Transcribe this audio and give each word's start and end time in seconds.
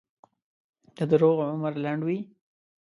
د 0.97 0.99
دروغو 1.11 1.41
عمر 1.51 1.73
لنډ 1.83 2.01
وي. 2.07 2.19